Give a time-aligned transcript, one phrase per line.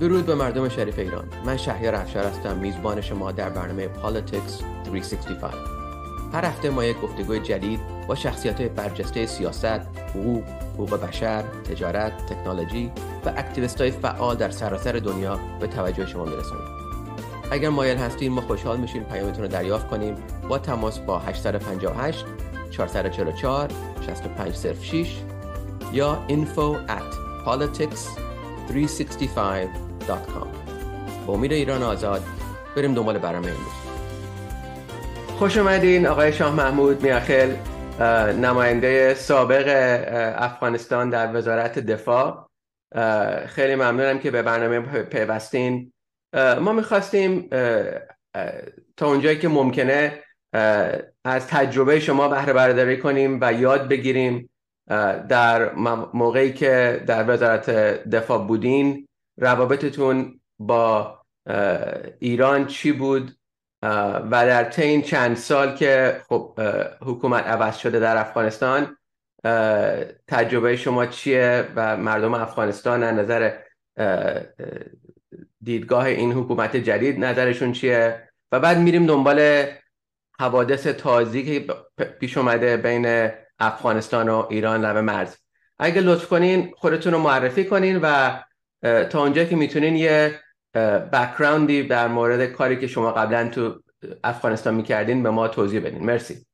[0.00, 1.24] درود به مردم شریف ایران.
[1.44, 5.54] من شهریار افشار هستم میزبان شما در برنامه Politics 365
[6.32, 12.90] هر هفته ما یک گفتگوی جدید با شخصیت برجسته سیاست، حقوق، حقوق بشر، تجارت، تکنولوژی
[13.24, 16.64] و اکتیویست های فعال در سراسر دنیا به توجه شما میرسونیم.
[17.50, 20.14] اگر مایل هستید ما خوشحال میشیم پیامتون رو دریافت کنیم
[20.48, 22.24] با تماس با 858
[22.70, 23.68] 444
[24.06, 25.22] 6506
[25.92, 27.14] یا info at
[27.46, 29.89] politics365.com
[31.26, 32.22] با امید ایران آزاد
[32.76, 33.72] بریم دنبال برنامه امروز.
[35.38, 37.54] خوش اومدین آقای شاه محمود میاخل
[38.40, 39.64] نماینده سابق
[40.36, 42.48] افغانستان در وزارت دفاع.
[43.46, 45.92] خیلی ممنونم که به برنامه پیوستین.
[46.60, 47.48] ما می‌خواستیم
[48.96, 50.12] تا اونجایی که ممکنه
[51.24, 54.50] از تجربه شما بهره برداری کنیم و یاد بگیریم
[55.28, 55.74] در
[56.14, 57.70] موقعی که در وزارت
[58.10, 59.08] دفاع بودین.
[59.40, 61.18] روابطتون با
[62.18, 63.36] ایران چی بود؟
[63.82, 66.60] و در طی چند سال که خب
[67.00, 68.96] حکومت عوض شده در افغانستان
[70.28, 73.58] تجربه شما چیه و مردم افغانستان از نظر
[75.62, 79.66] دیدگاه این حکومت جدید نظرشون چیه؟ و بعد میریم دنبال
[80.38, 81.74] حوادث تازی که
[82.20, 85.36] پیش اومده بین افغانستان و ایران لبه مرز.
[85.78, 88.38] اگه لطف کنین خودتون رو معرفی کنین و
[88.82, 90.40] تا اونجا که می‌تونین یه
[91.12, 93.80] بکراندی در مورد کاری که شما قبلا تو
[94.24, 96.04] افغانستان می‌کردین به ما توضیح بدین.
[96.04, 96.46] مرسی.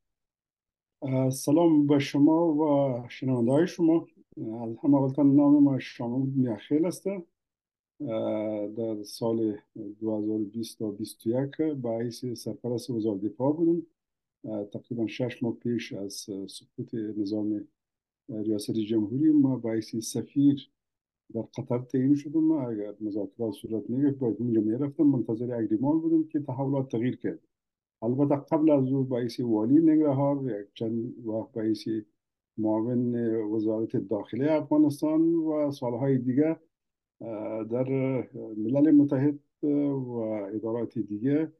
[1.33, 4.07] سلام به شما و شنونده های شما.
[4.37, 7.07] از همه نام ما شما میاخیل است
[8.77, 9.59] در سال
[10.01, 13.87] 2020 تا 2021 به حیث سرپرست وزارت دفاع بودم.
[14.73, 16.13] تقریبا شش ماه پیش از
[16.49, 17.69] سقوط نظام
[18.29, 20.71] ریاست جمهوری ما باعث سفیر
[21.35, 26.41] در قطر تعیین شدم اگر مذاکرات صورت می‌گرفت باید اونجا می‌رفتم منتظر اگریمان بودم که
[26.41, 27.39] تحولات تغییر کرد.
[28.03, 31.89] البته قبل از او باعث والی نگرهار یک چند وقت باعث
[32.59, 36.57] معاون وزارت داخلی افغانستان و سالهای دیگه
[37.71, 37.89] در
[38.57, 40.19] ملل متحد و
[40.55, 41.53] ادارات دیگه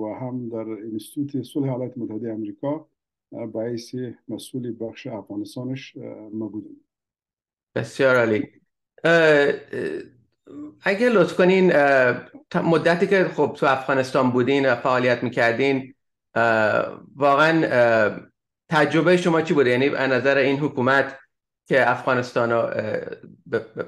[0.00, 2.88] و هم در انستیتوت صلح ایالات متحده امریکا
[3.52, 3.94] باعث
[4.28, 5.96] مسئول بخش افغانستانش
[6.32, 6.80] ما بودیم.
[7.74, 8.48] بسیار عالی.
[10.82, 11.72] اگه لطف کنین
[12.54, 15.94] مدتی که خب تو افغانستان بودین و فعالیت می‌کردین
[17.16, 18.18] واقعا
[18.70, 21.18] تجربه شما چی بوده؟ یعنی از نظر این حکومت
[21.68, 22.72] که افغانستان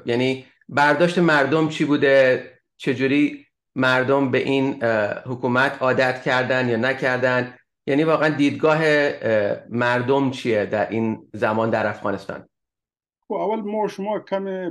[0.06, 4.84] یعنی برداشت مردم چی بوده؟ چجوری مردم به این
[5.26, 7.54] حکومت عادت کردن یا نکردن؟
[7.86, 8.78] یعنی واقعا دیدگاه
[9.68, 12.48] مردم چیه در این زمان در افغانستان؟
[13.28, 14.70] خب اول ما شما کم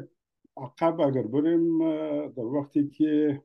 [0.60, 1.80] عقب اگر بریم
[2.28, 3.42] در وقتی که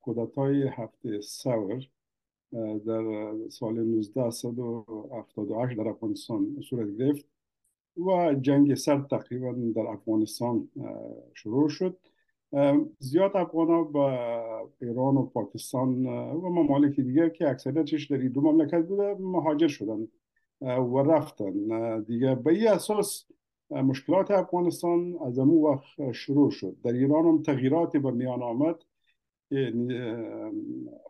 [0.00, 1.88] کودتای هفته سور
[2.86, 7.26] در سال 1978 در افغانستان صورت گرفت
[7.96, 10.68] و جنگ سرد تقریبا در افغانستان
[11.34, 11.96] شروع شد.
[12.98, 14.10] زیاد افغان با
[14.80, 20.08] ایران و پاکستان و ممالک دیگر که اکثریتش در دو مملکت بوده مهاجر شدن
[20.60, 22.00] و رفتن.
[22.02, 23.26] دیگه به این اساس
[23.70, 26.76] مشکلات افغانستان از امو وقت شروع شد.
[26.84, 28.76] در ایران هم تغییراتی به میان آمد.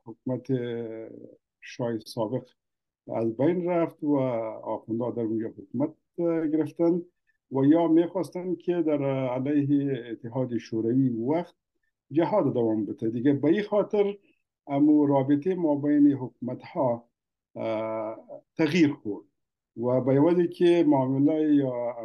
[0.04, 0.46] حکومت
[1.60, 2.48] شاه سابق
[3.08, 5.94] از بین رفت و آخونده در اونجا حکومت
[6.52, 7.02] گرفتن
[7.52, 11.54] و یا می‌خواستن که در علیه اتحاد شوروی وقت
[12.12, 13.10] جهاد دوام بده.
[13.10, 14.18] دیگه به این خاطر
[14.66, 17.08] امو رابطه ما بین حکومت ها
[18.56, 19.24] تغییر خورد.
[19.76, 21.96] و به وجه که معامله یا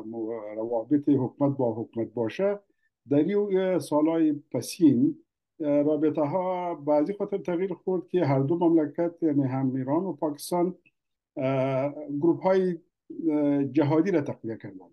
[0.55, 2.59] روابط حکومت با حکومت باشه
[3.09, 5.17] در این سالهای پسین
[5.59, 10.75] رابطه ها بعضی خاطر تغییر خورد که هر دو مملکت یعنی هم ایران و پاکستان
[12.21, 12.77] گروپ های
[13.71, 14.89] جهادی را تقویه کردن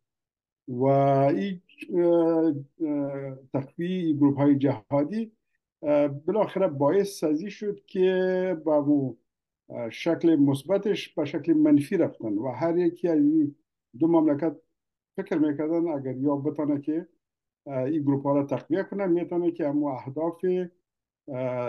[0.69, 1.61] و این
[3.53, 5.33] تقویه گروپ های جهادی
[6.27, 9.17] بالاخره باعث ازی شد که با
[9.91, 13.19] شکل مثبتش به شکل منفی رفتن و هر یکی از
[13.99, 14.57] دو مملکت
[15.17, 17.09] فکر می‌کردن اگر یا بتانه که
[17.67, 20.45] این گروپ ها را تقویه کنن می‌تونه که اما اهداف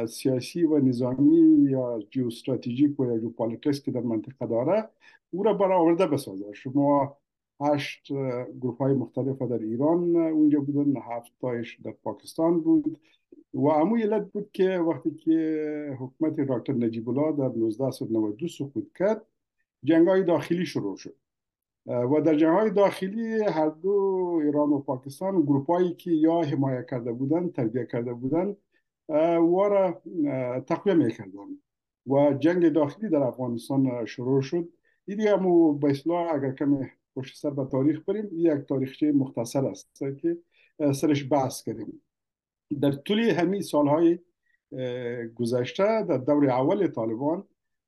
[0.07, 4.89] سیاسی و نظامی یا جیوستراتژیک و یا geopolitics که در منطقه داره
[5.31, 6.53] او را برآورده بسازه.
[6.53, 7.17] شما
[7.61, 8.07] هشت
[8.61, 12.99] گروپ های مختلف در ایران اونجا بودن هفت تایش در پاکستان بود.
[13.53, 19.25] و امو علت بود که وقتی که حکومت دکتر نجیب الله در 1992 سقوط کرد
[19.83, 21.15] جنگ های داخلی شروع شد.
[21.85, 23.91] و در جنگ های داخلی هر دو
[24.43, 28.55] ایران و پاکستان گروپ هایی که یا حمایت کرده بودن تربیه کرده بودن
[29.37, 30.01] و را
[30.67, 31.47] تقویه می‌کردن.
[32.07, 34.69] و جنگ داخلی در افغانستان شروع شد.
[35.05, 35.93] این دیگه مو به
[36.33, 36.77] اگر کمی
[37.15, 38.29] پشت سر به تاریخ بریم.
[38.33, 40.37] یک تاریخچه مختصر است که
[40.93, 42.01] سرش بحث کردیم.
[42.81, 44.19] در طول همین سالهای
[45.35, 47.43] گذشته در دور اول طالبان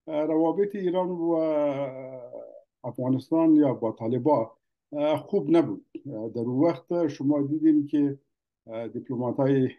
[0.08, 1.32] روابط ایران و
[2.84, 4.48] افغانستان یا با طالبان
[5.18, 5.86] خوب نبود.
[6.36, 8.20] در وقت شما دیدیم که
[8.94, 9.70] دیپلمات های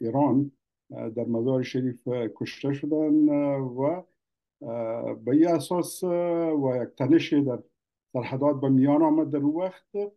[0.00, 0.52] ایران
[0.90, 4.02] در مزار شریف کشته شدن و
[5.24, 7.58] به اساس و یک تنش در
[8.12, 10.12] سرحدات به میان آمد در وقت.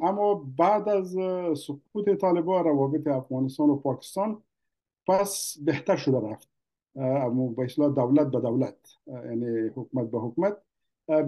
[0.00, 1.16] اما بعد از
[1.58, 4.42] سقوط طالبان روابط افغانستان و پاکستان
[5.08, 6.48] پس بهتر شده رفت.
[6.96, 8.76] اما به اصلاح دولت به دولت
[9.06, 10.56] یعنی حکومت به حکومت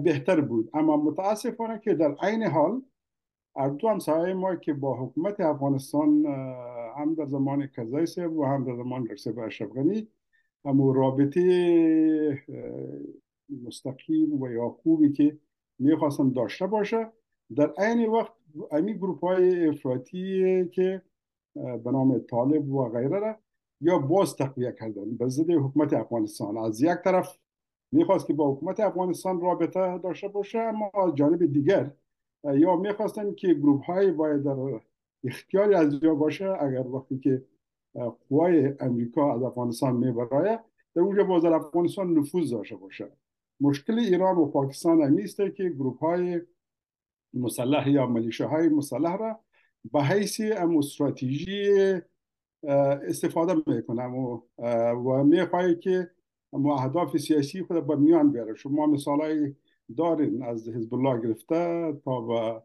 [0.03, 0.69] بهتر بود.
[0.73, 2.81] اما متاسفانه که در عین حال
[3.55, 6.25] اردو همسایه ما که با حکومت افغانستان
[6.97, 9.69] هم در زمان کزای و هم در زمان رسیب اشرف
[10.65, 12.43] هم رابطه
[13.63, 15.37] مستقیم و یا خوبی که
[15.79, 17.11] می‌خواستم داشته باشه.
[17.55, 18.33] در عین وقت
[18.71, 21.01] امی گروپ های افراطی که
[21.55, 23.35] به نام طالب و غیره را
[23.81, 25.17] یا باز تقویه کردن.
[25.17, 26.57] به ضد حکومت افغانستان.
[26.57, 27.37] از یک طرف
[27.91, 31.91] می‌خواست که با حکومت افغانستان رابطه داشته باشه اما از جانب دیگر
[32.43, 34.81] یا می‌خواستن که گروپ های باید در
[35.23, 36.57] اختیاری از یا باشه.
[36.59, 37.43] اگر وقتی که
[38.29, 40.59] قوای امریکا از افغانستان میبرایه
[40.95, 43.07] در اونجا باز در افغانستان نفوذ داشته باشه.
[43.61, 46.41] مشکل ایران و پاکستان همیسته که گروپ های
[47.33, 49.39] مسلح یا ملیشه های مسلح را
[49.93, 51.69] به حیث ام استراتژی
[53.07, 54.41] استفاده می‌کنم و,
[54.93, 56.11] و می‌خواهی که
[56.53, 58.55] اهداف سیاسی خود به میان بیاره.
[58.55, 59.53] شما مثال
[59.97, 60.43] دارین.
[60.43, 62.61] از حزب الله گرفته تا و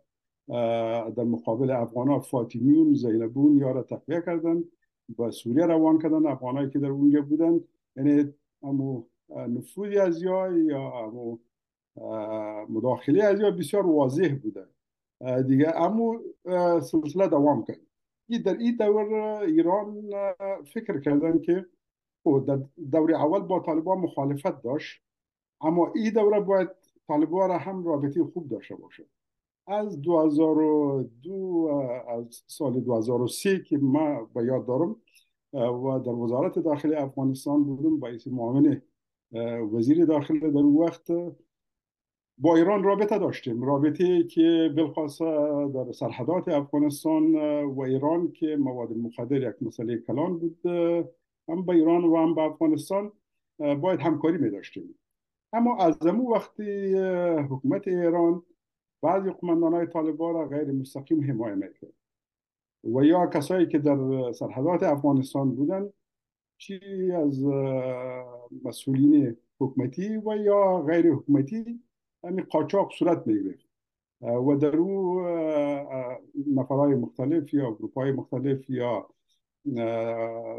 [1.11, 4.65] در مقابل افغان فاطمیون زینبون یا را تقویه کردن
[5.19, 7.61] و سوریه روان کردن افغان که در اونجا بودن.
[7.97, 9.05] یعنی امو
[9.37, 11.13] نفوذی از یا یا
[12.69, 14.67] مداخله از یا بسیار واضح بوده.
[15.43, 16.19] دیگه امو
[16.81, 17.81] سلسله دوام کرد.
[18.45, 20.11] در این دور ایران
[20.73, 21.67] فکر کردن که
[22.47, 22.59] در
[22.93, 25.03] دور اول با طالبان مخالفت داشت
[25.61, 26.69] اما این دوره باید
[27.09, 29.07] طالبان را هم رابطه خوب داشته باشه.
[29.67, 31.71] از 2002
[32.09, 34.97] از سال 2003 که ما به یاد دارم
[35.53, 38.83] و در وزارت داخل افغانستان بودم با معاون
[39.73, 41.11] وزیر داخل در اون وقت
[42.39, 43.63] با ایران رابطه داشتیم.
[43.63, 45.23] رابطه که بالخاص
[45.75, 47.35] در سرحدات افغانستان
[47.65, 50.67] و ایران که مواد مخدر یک مسئله کلان بود
[51.49, 53.13] هم به ایران و هم به افغانستان
[53.59, 54.95] باید همکاری می داشتیم.
[55.53, 56.95] اما از امو وقتی
[57.51, 58.43] حکومت ایران
[59.03, 61.93] بعضی قماندان های طالبان را غیر مستقیم حمایه می‌کرد.
[62.85, 65.91] و یا کسایی که در سرحدات افغانستان بودن
[66.59, 66.81] چی
[67.13, 67.45] از
[68.65, 71.81] مسئولین حکومتی و یا غیر حکومتی
[72.25, 73.67] همین قاچاق صورت می‌گرفت
[74.21, 75.21] و در او
[76.55, 79.09] نفرهای مختلف یا گروپ مختلف یا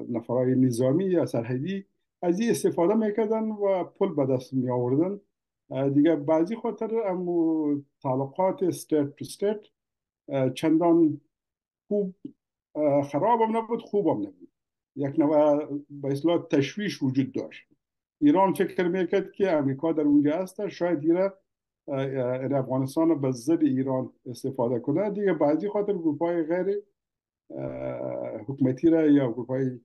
[0.09, 1.85] نفرهای نظامی یا سرحدی
[2.21, 5.19] از این استفاده می‌کردن و پول به دست می آوردن
[5.93, 9.59] دیگه بعضی خاطر امو تعلقات state to state
[10.53, 11.21] چندان
[11.87, 12.15] خوب
[13.11, 14.51] خراب هم نبود خوب هم نبود.
[14.95, 17.70] یک نوع به اصطلاح تشویش وجود داشت.
[18.21, 21.33] ایران فکر می‌کرد که امریکا در اونجا هست شاید دیره
[22.55, 25.09] افغانستان رو به ضد ایران استفاده کنه.
[25.09, 26.81] دیگه بعضی خاطر گروپای غیر
[28.47, 29.79] حکومتی را یا گروپای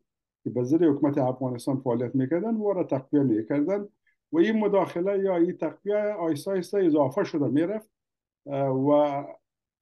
[0.44, 3.88] که به ضد حکومت افغانستان فعالیت می‌کردن و را تقویه می‌کردن.
[4.32, 7.88] و این مداخله یا این تقویه آیسته آیسته اضافه شده می‌رفت.
[8.90, 9.24] و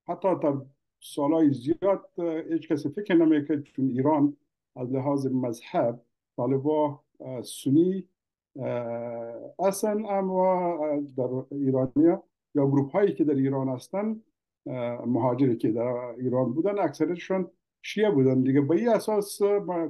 [0.08, 0.66] حتی تا
[1.00, 2.10] سالهای زیاد
[2.52, 4.36] هیچ کسی فکر نمی‌کرد چون ایران
[4.76, 6.00] از لحاظ مذهب
[6.36, 7.00] طالبا
[7.44, 8.08] سنی
[9.58, 10.78] اصلا اما
[11.16, 12.22] در ایرانیا
[12.54, 14.20] یا گروپ هایی که در ایران هستن
[15.06, 17.50] مهاجری که در ایران بودن اکثرشون
[17.82, 18.60] شیعه بودن دیگه.
[18.60, 19.42] به این اساس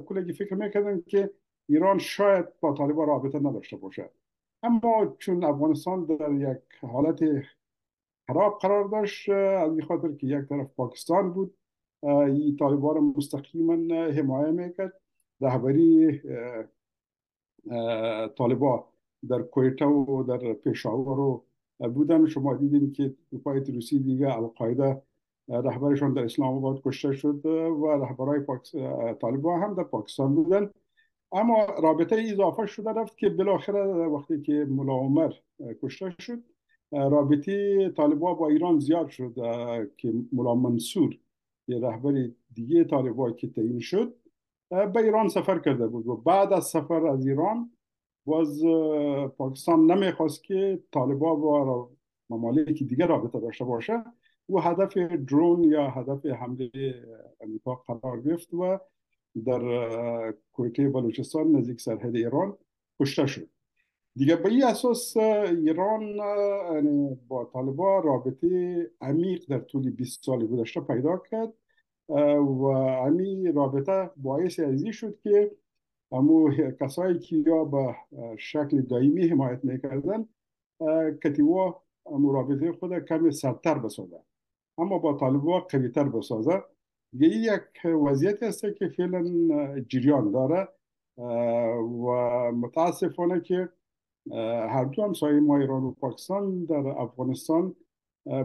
[0.05, 1.29] کلگی فکر می‌کردن که
[1.69, 4.09] ایران شاید با طالبان رابطه نداشته باشه
[4.63, 7.23] اما چون افغانستان در یک حالت
[8.27, 11.57] خراب قرار داشت از این خاطر که یک طرف پاکستان بود
[12.03, 14.93] این طالبان مستقیما حمایه می‌کرد.
[15.41, 16.21] رهبری
[18.37, 18.87] طالبا
[19.29, 21.43] در کویتا و در پشاور رو
[21.79, 22.25] بودن.
[22.25, 25.01] شما دیدیم که پای روسی دیگه القاعده
[25.47, 28.75] رهبرشان در اسلام آباد کشته شد و رهبرای پاکس...
[29.21, 30.69] طالبان هم در پاکستان بودن.
[31.31, 35.33] اما رابطه اضافه شده رفت که بالاخره وقتی که ملا عمر
[35.81, 36.43] کشته شد
[36.91, 39.33] رابطه طالبا با ایران زیاد شد
[39.97, 41.17] که ملا منصور
[41.67, 44.15] یه رهبر دیگه طالبا که تعیین شد.
[44.69, 46.07] به ایران سفر کرده بود.
[46.07, 47.71] و بعد از سفر از ایران
[48.25, 48.63] باز
[49.37, 51.89] پاکستان نمی‌خواست که طالبا با
[52.29, 54.03] ممالک دیگه رابطه داشته باشه.
[54.49, 56.69] و هدف درون یا هدف حمله
[57.41, 58.79] امریکا قرار گرفت و
[59.45, 62.57] در کویته بلوچستان نزدیک سرحد ایران
[62.99, 63.49] کشته شد.
[64.15, 66.01] دیگه به این اساس ایران
[66.73, 71.53] یعنی با طالبا رابطه عمیق در طول 20 سال گذشته پیدا کرد.
[72.09, 72.67] و
[73.05, 75.51] همین رابطه باعث ازی شد که
[76.11, 77.95] امو کسایی که یا به
[78.37, 80.27] شکل دائمی حمایت می‌کردن
[81.23, 84.19] کتیوا امو رابطه خود کمی سرتر بسازه.
[84.77, 86.63] اما با طالبا قویتر بسازه.
[87.13, 89.23] یه یک وضعیت است که فعلا
[89.79, 90.67] جریان داره.
[91.17, 92.11] و
[92.51, 93.69] متاسفانه که
[94.69, 97.75] هر دو همسایه ما ایران و پاکستان در افغانستان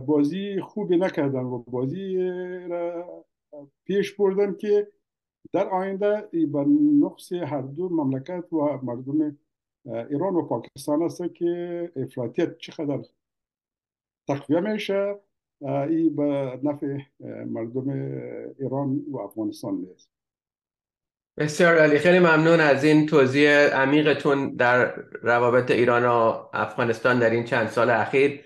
[0.07, 2.17] بازی خوبی نکردن و بازی
[2.69, 3.07] را
[3.85, 4.89] پیش بردن که
[5.53, 6.65] در آینده به
[7.01, 9.39] نقص هر دو مملکت و مردم
[9.87, 13.05] ایران و پاکستان است که افراطیت چقدر
[14.29, 15.21] تقویه میشه
[15.61, 16.99] ای به نفع
[17.45, 17.91] مردم
[18.59, 20.09] ایران و افغانستان میشه
[21.39, 27.45] بسیار علی خیلی ممنون از این توضیح عمیقتون در روابط ایران و افغانستان در این
[27.45, 28.45] چند سال اخیر.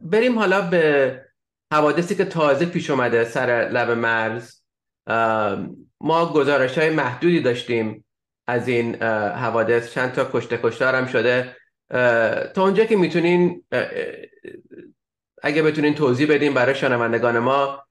[0.00, 1.21] بریم حالا به
[1.72, 4.60] حوادثی که تازه پیش اومده سر لب مرز
[6.00, 8.04] ما گزارش های محدودی داشتیم
[8.46, 9.02] از این
[9.32, 9.94] حوادث.
[9.94, 11.56] چند تا کشته کشتار هم شده
[12.54, 13.64] تا اونجا که می‌تونین
[15.42, 17.84] اگه بتونین توضیح بدین برای شنوندگان ما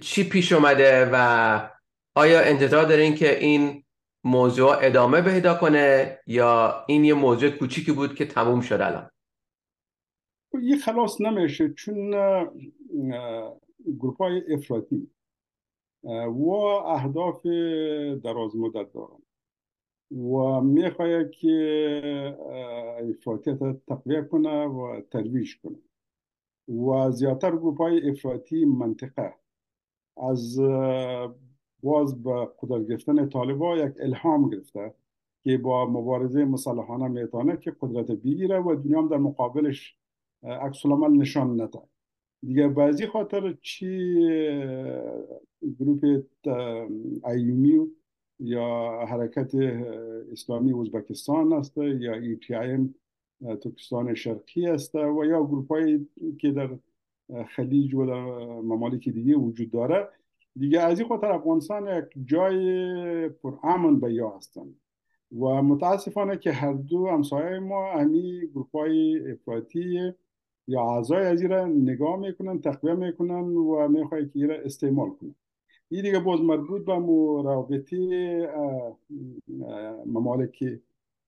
[0.00, 1.68] چی پیش اومده و
[2.14, 3.84] آیا انتظار دارین که این
[4.24, 9.10] موضوع ادامه پیدا کنه یا این یه موضوع کوچیکی بود که تموم شد الان؟
[10.62, 12.10] یه خلاص نمیشه چون
[13.98, 15.10] گروپ های افراطی
[16.04, 16.50] و
[16.86, 17.46] اهداف
[18.24, 19.22] دراز مدت دارن
[20.12, 22.36] و می‌خواهد که
[23.10, 25.78] افراطیت تقویه کنه و ترویج کنه.
[26.68, 29.34] و زیادتر گروپ های افراطی منطقه.
[30.16, 30.60] از
[31.82, 34.94] باز به قدرت گرفتن طالبا یک الهام گرفته
[35.44, 39.96] که با مبارزه مسلحانه می‌تونه که قدرت بگیره و دنیا هم در مقابلش
[40.42, 41.78] عکس نشان نده.
[42.42, 44.14] دیگه بعضی خاطر چی
[45.78, 46.24] گروپ
[47.26, 47.86] ایومی
[48.40, 49.54] یا حرکت
[50.32, 52.94] اسلامی ازبکستان است یا ای تی ایم
[53.40, 55.72] ترکستان شرقی است و یا گروپ
[56.38, 56.70] که در
[57.56, 58.24] خلیج و در
[58.60, 60.08] ممالک دیگه وجود داره.
[60.56, 64.74] دیگه از این خاطر افغانستان یک جای پر امن به یا هستند
[65.32, 70.12] و متاسفانه که هر دو همسایه ما همی گروپ های افراطی
[70.68, 75.34] یا اعضای از را نگاه می‌کنن تقویه می‌کنن و می‌خوای که را استعمال کنن.
[75.88, 76.92] این دیگه باز مربوط به
[77.44, 77.96] رابطه
[80.06, 80.64] ممالک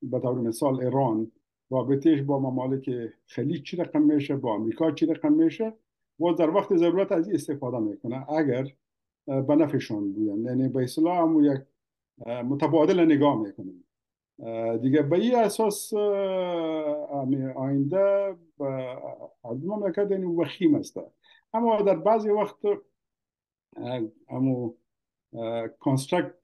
[0.02, 1.32] به طور مثال ایران
[1.70, 2.90] رابطهش با ممالک
[3.26, 5.72] خلیج چی رقم میشه با امریکا چی رقم میشه
[6.20, 8.72] و در وقت ضرورت از این استفاده می‌کنه اگر
[9.26, 11.60] به نفعشون بودن یعنی به اصطلاح هم یک
[12.26, 13.84] متبادل نگاه می‌کنیم
[14.82, 15.94] دیگه به این اساس
[17.54, 18.36] آینده
[19.44, 21.00] از مملکت یعنی وخیم است.
[21.52, 22.56] اما در بعضی وقت
[24.28, 24.74] امو
[25.80, 26.34] construct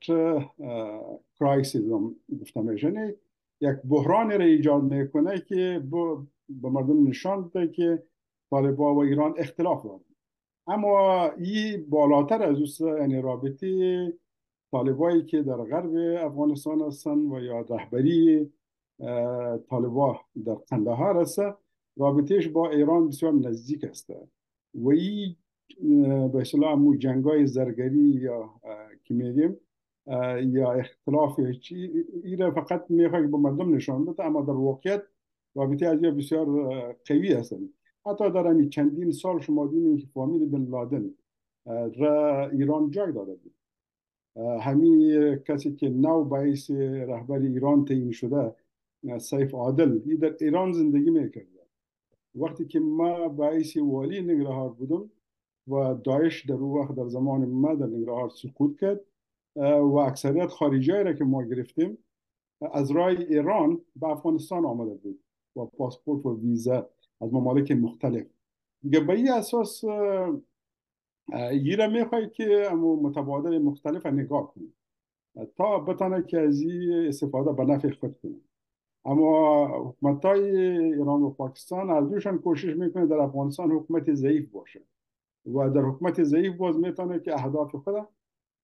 [1.39, 1.83] crisis
[2.41, 3.17] گفته میشه
[3.61, 5.83] یک بحران را ایجاد می‌کنه که
[6.49, 8.03] به مردم نشان بده که
[8.51, 10.01] طالبا و ایران اختلاف دارن.
[10.67, 14.13] اما این بالاتر از اوست یعنی رابطه
[14.73, 15.95] طالبایی که در غرب
[16.27, 18.53] افغانستان هستن و یا رهبری
[19.69, 21.41] طالبا در قندهار است
[21.97, 24.11] رابطهش با ایران بسیار نزدیک است
[24.75, 25.37] و این
[26.29, 28.51] به اصطلاح مو جنگای زرگری یا
[29.05, 29.57] که میگیم
[30.43, 31.39] یا اختلاف
[32.25, 35.03] این فقط می‌خواد به مردم نشان بده اما در واقعیت
[35.55, 36.47] رابطه از بسیار
[37.07, 37.69] قوی هستند
[38.07, 41.11] حتی در همین چندین سال شما دیدین که فامیل بن لادن
[41.97, 43.55] را ایران جای داده بود.
[44.37, 48.55] همین کسی که نو باعث رهبر ایران تعیین شده
[49.19, 51.61] سیف عادل ای در ایران زندگی می‌کرده.
[52.35, 55.11] وقتی که ما باعث والی نگرهار بودم
[55.69, 59.01] و داعش در اون وقت در زمان ما در نگرهار سقوط کرد
[59.57, 61.99] و اکثریت خارجی را که ما گرفتیم
[62.73, 65.21] از راه ایران به افغانستان آمده بود
[65.55, 66.89] با پاسپورت و ویزا
[67.21, 68.27] از ممالک مختلف.
[68.83, 69.85] دیگه به این اساس
[71.65, 72.69] یه می‌خوای که
[73.03, 74.75] متبادل مختلف نگاه کنیم.
[75.57, 78.41] تا بتانه که از این استفاده به نفع خود کنیم.
[79.05, 84.81] اما حکومت های ایران و پاکستان از دوشان کوشش می‌کنه در افغانستان حکومت ضعیف باشه
[85.47, 88.09] و در حکومت ضعیف باز می‌تونه که اهداف خود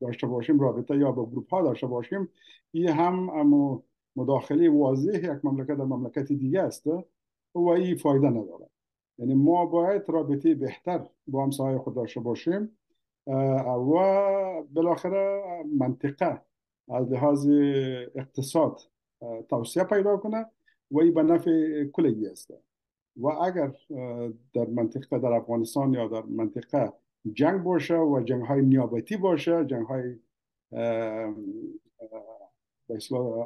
[0.00, 2.28] داشته باشیم رابطه یا با گروپ ها داشته باشیم
[2.72, 3.30] این هم
[4.16, 6.86] مداخله واضح یک مملکت در مملکت دیگه است
[7.54, 8.68] و این فایده نداره.
[9.18, 12.78] یعنی ما باید رابطه بهتر با همسایه خود داشته باشیم
[13.66, 13.92] و
[14.72, 15.42] بالاخره
[15.78, 16.42] منطقه
[16.88, 17.48] از لحاظ
[18.14, 18.80] اقتصاد
[19.48, 20.46] توسعه پیدا کنه
[20.90, 22.50] و این به نفع کلگی است.
[23.16, 23.72] و اگر
[24.54, 26.92] در منطقه در افغانستان یا در منطقه
[27.32, 30.16] جنگ باشه و جنگ های نیابتی باشه جنگ های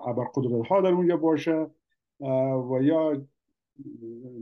[0.06, 1.66] ابرقدرت ها در اونجا باشه
[2.70, 3.26] و یا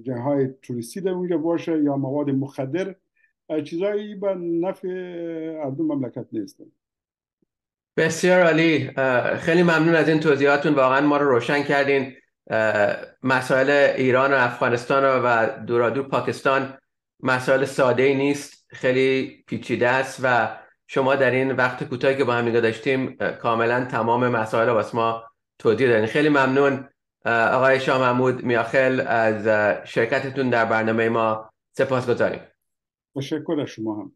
[0.02, 2.94] جنگ های توریستی در اونجا باشه یا مواد مخدر
[3.64, 4.88] چیزایی به نفع
[5.64, 6.60] اردو مملکت نیست
[7.96, 8.90] بسیار عالی.
[9.38, 10.74] خیلی ممنون از این توضیحاتون.
[10.74, 12.12] واقعا ما رو روشن کردین.
[13.22, 16.78] مسائل ایران و افغانستان و دورادور پاکستان
[17.22, 18.59] مسائل ساده ای نیست.
[18.72, 24.28] خیلی پیچیده است و شما در این وقت کوتاهی که با هم داشتیم کاملا تمام
[24.28, 25.24] مسائل رو واسه ما
[25.58, 26.06] توضیح دادین.
[26.06, 26.88] خیلی ممنون
[27.26, 29.46] آقای شاه محمود میاخل از
[29.88, 32.40] شرکتتون در برنامه ما سپاس گذاریم
[33.16, 34.12] تشکر از شما هم.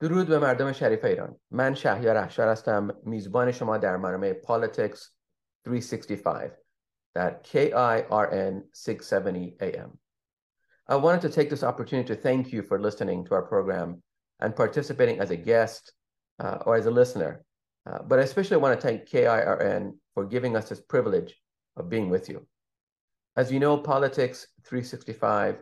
[0.00, 1.40] درود به مردم شریف ایران.
[1.50, 5.10] من شهیار احشار هستم میزبان شما در برنامه Politics
[5.64, 6.50] 365
[7.14, 10.07] در KIRN 670 AM
[10.90, 14.02] I wanted to take this opportunity to thank you for listening to our program
[14.40, 15.92] and participating as a guest
[16.38, 17.44] uh, or as a listener.
[17.84, 21.36] Uh, but I especially want to thank KIRN for giving us this privilege
[21.76, 22.46] of being with you.
[23.36, 25.58] As you know, Politics 365,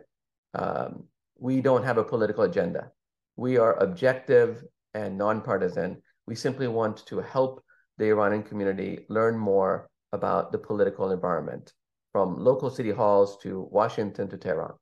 [0.53, 1.03] um,
[1.37, 2.91] we don't have a political agenda.
[3.35, 4.63] We are objective
[4.93, 6.01] and nonpartisan.
[6.25, 7.61] We simply want to help
[7.97, 11.73] the Iranian community learn more about the political environment,
[12.13, 14.73] from local city halls to Washington to Tehran.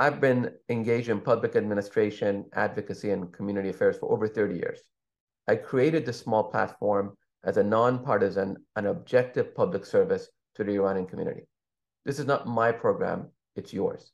[0.00, 4.80] I've been engaged in public administration, advocacy, and community affairs for over 30 years.
[5.48, 11.06] I created this small platform as a nonpartisan and objective public service to the Iranian
[11.06, 11.42] community.
[12.04, 14.12] This is not my program, it's yours.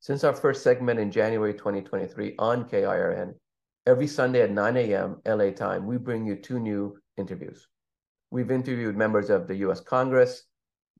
[0.00, 3.34] Since our first segment in January 2023 on KIRN,
[3.86, 5.22] every Sunday at 9 a.m.
[5.26, 7.66] LA time, we bring you two new interviews.
[8.30, 10.42] We've interviewed members of the US Congress,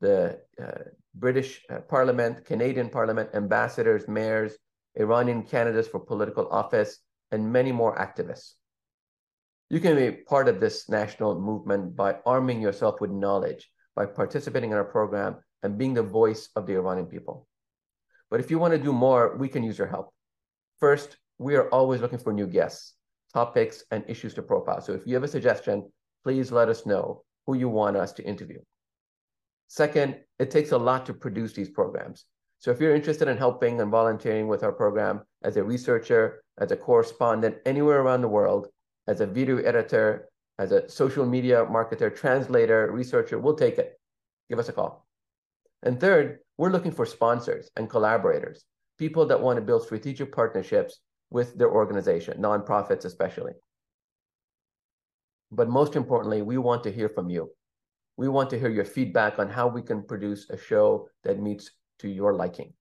[0.00, 0.84] the uh,
[1.14, 4.56] British uh, Parliament, Canadian Parliament, ambassadors, mayors,
[4.96, 6.98] Iranian candidates for political office,
[7.30, 8.54] and many more activists.
[9.70, 14.70] You can be part of this national movement by arming yourself with knowledge, by participating
[14.70, 17.48] in our program, and being the voice of the Iranian people.
[18.30, 20.12] But if you want to do more, we can use your help.
[20.78, 22.94] First, we are always looking for new guests,
[23.32, 24.80] topics, and issues to profile.
[24.80, 25.90] So if you have a suggestion,
[26.22, 28.60] please let us know who you want us to interview.
[29.68, 32.26] Second, it takes a lot to produce these programs.
[32.58, 36.70] So if you're interested in helping and volunteering with our program as a researcher, as
[36.70, 38.68] a correspondent anywhere around the world,
[39.06, 43.98] as a video editor, as a social media marketer, translator, researcher, we'll take it.
[44.48, 45.06] Give us a call.
[45.82, 48.64] And third, We're looking for sponsors and collaborators,
[48.96, 51.00] people that want to build strategic partnerships
[51.30, 53.52] with their organization, nonprofits especially.
[55.50, 57.50] But most importantly, we want to hear from you.
[58.16, 61.70] We want to hear your feedback on how we can produce a show that meets
[61.98, 62.72] to your liking.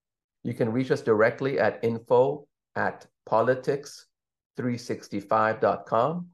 [0.43, 6.27] You can reach us directly at info at politics365.com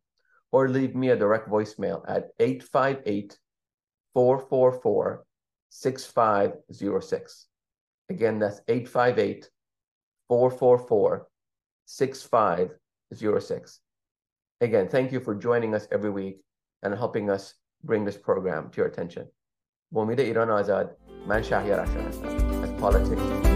[0.52, 3.38] or leave me a direct voicemail at 858
[4.14, 5.24] 444
[5.70, 7.46] 6506.
[8.10, 9.50] Again, that's 858
[10.28, 11.28] 444
[11.86, 13.80] 6506.
[14.62, 16.42] Again, thank you for joining us every week
[16.82, 19.26] and helping us bring this program to your attention.
[19.92, 22.28] با امید ایران آزاد من شهیار افشار هستم
[22.64, 23.49] از پالیتیکس